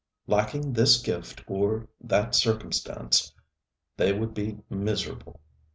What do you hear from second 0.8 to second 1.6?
gift